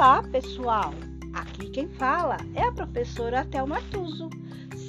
[0.00, 0.94] Olá, pessoal!
[1.34, 4.30] Aqui quem fala é a professora Thelma Tuso.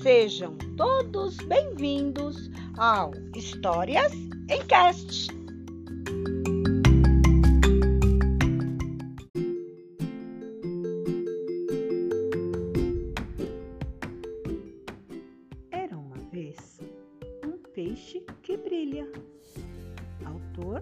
[0.02, 4.14] Sejam todos bem-vindos ao Histórias
[4.50, 5.28] em Cast.
[15.72, 16.80] Era uma vez
[17.46, 19.12] um peixe que brilha.
[20.24, 20.80] Autor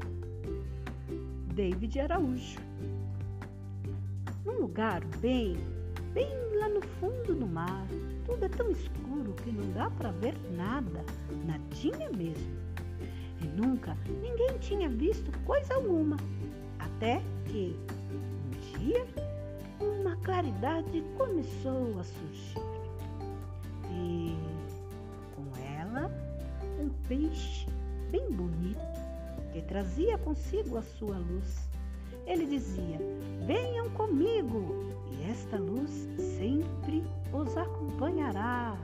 [1.55, 2.59] David Araújo
[4.49, 5.57] num lugar bem,
[6.13, 6.27] bem
[6.59, 7.85] lá no fundo do mar.
[8.25, 11.05] Tudo é tão escuro que não dá para ver nada,
[11.45, 12.57] nadinha mesmo.
[13.41, 16.17] E nunca ninguém tinha visto coisa alguma,
[16.79, 17.75] até que
[18.11, 19.05] um dia
[19.79, 22.59] uma claridade começou a surgir.
[23.91, 24.35] E
[25.35, 25.45] com
[25.79, 26.11] ela
[26.79, 27.67] um peixe
[28.11, 28.79] bem bonito
[29.53, 31.68] que trazia consigo a sua luz
[32.29, 32.99] ele dizia:
[33.45, 35.89] Venham comigo, e esta luz
[36.37, 38.77] sempre os acompanhará.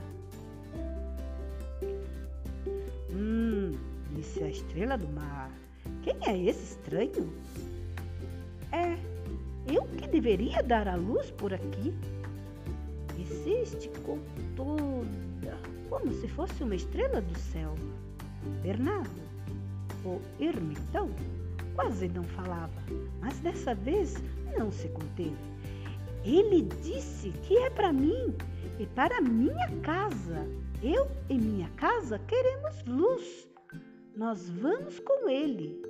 [3.11, 3.71] Hum,
[4.13, 5.51] disse a estrela do mar.
[6.01, 7.31] Quem é esse estranho?
[8.71, 8.97] É,
[9.71, 11.93] eu que deveria dar a luz por aqui.
[13.17, 14.19] E se esticou
[14.55, 15.57] toda,
[15.89, 17.75] como se fosse uma estrela do céu.
[18.61, 19.21] Bernardo,
[20.03, 21.09] o ermitão,
[21.75, 22.81] quase não falava,
[23.19, 24.15] mas dessa vez
[24.57, 25.35] não se conteve.
[26.23, 28.33] Ele disse que é para mim
[28.79, 30.47] e para minha casa.
[30.81, 33.47] Eu e minha casa queremos luz.
[34.15, 35.81] Nós vamos com ele.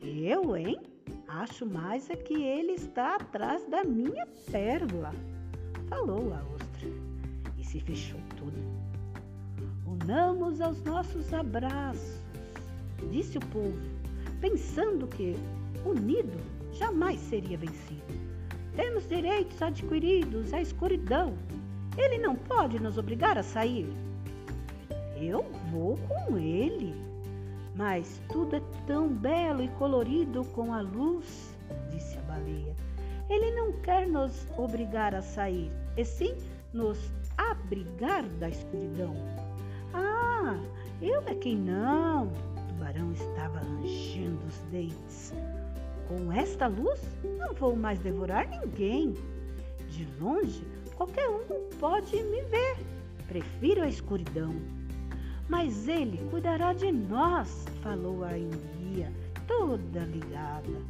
[0.00, 0.78] Eu, hein?
[1.28, 5.12] Acho mais é que ele está atrás da minha pérola,
[5.88, 6.88] falou a ostra
[7.58, 8.56] e se fechou toda.
[9.84, 12.24] Unamos aos nossos abraços
[13.10, 13.78] disse o povo,
[14.40, 15.36] pensando que,
[15.84, 16.38] unido,
[16.72, 18.02] jamais seria vencido.
[18.76, 21.34] Temos direitos adquiridos à escuridão.
[21.96, 23.88] Ele não pode nos obrigar a sair.
[25.16, 26.92] Eu vou com ele.
[27.76, 31.56] Mas tudo é tão belo e colorido com a luz,
[31.90, 32.74] disse a baleia.
[33.28, 36.36] Ele não quer nos obrigar a sair, e sim
[36.72, 39.14] nos abrigar da escuridão.
[39.92, 40.56] Ah,
[41.00, 42.30] eu é quem não,
[42.84, 45.32] tubarão estava rangendo os dentes.
[46.06, 47.00] Com esta luz,
[47.38, 49.14] não vou mais devorar ninguém.
[49.88, 52.76] De longe, qualquer um pode me ver.
[53.26, 54.54] Prefiro a escuridão.
[55.48, 59.10] Mas ele cuidará de nós, falou a enguia,
[59.46, 60.82] toda ligada.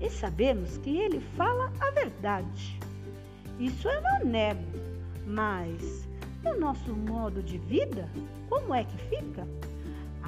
[0.00, 2.78] E sabemos que ele fala a verdade.
[3.58, 4.62] Isso eu não nego,
[5.26, 6.06] mas
[6.44, 8.08] o nosso modo de vida,
[8.48, 9.48] como é que fica?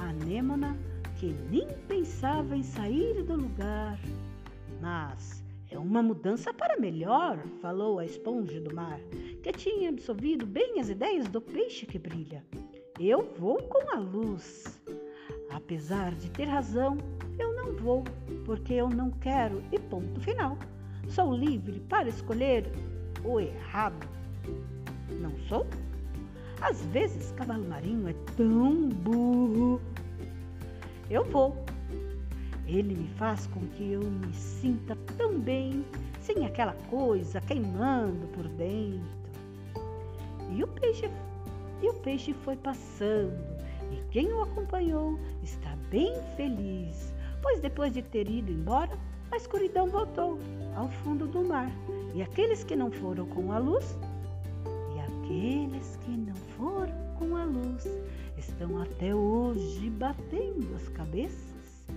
[0.01, 0.75] A anêmona,
[1.17, 3.99] que nem pensava em sair do lugar.
[4.81, 8.99] Mas é uma mudança para melhor, falou a esponja do mar,
[9.43, 12.43] que tinha absorvido bem as ideias do peixe que brilha.
[12.99, 14.81] Eu vou com a luz.
[15.51, 16.97] Apesar de ter razão,
[17.37, 18.03] eu não vou,
[18.43, 20.57] porque eu não quero e ponto final.
[21.09, 22.65] Sou livre para escolher
[23.23, 24.09] o errado.
[25.19, 25.67] Não sou?
[26.61, 29.81] Às vezes, cavalo marinho é tão burro.
[31.09, 31.65] Eu vou.
[32.67, 35.83] Ele me faz com que eu me sinta tão bem,
[36.21, 39.01] sem aquela coisa queimando por dentro.
[40.51, 41.09] E o peixe,
[41.81, 43.33] e o peixe foi passando,
[43.91, 48.97] e quem o acompanhou está bem feliz, pois depois de ter ido embora,
[49.31, 50.39] a escuridão voltou
[50.75, 51.71] ao fundo do mar,
[52.13, 53.97] e aqueles que não foram com a luz
[55.31, 57.87] Aqueles que não foram com a luz
[58.37, 61.87] estão até hoje batendo as cabeças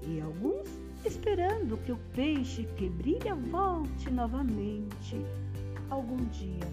[0.00, 0.66] e alguns
[1.04, 5.22] esperando que o peixe que brilha volte novamente
[5.90, 6.66] algum dia.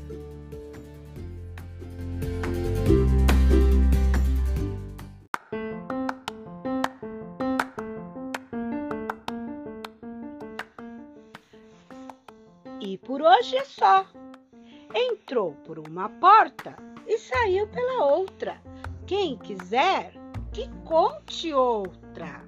[12.80, 14.08] E por hoje é só
[14.94, 16.76] entrou por uma porta
[17.08, 18.62] e saiu pela outra.
[19.06, 20.14] Quem quiser,
[20.52, 22.47] que conte outra.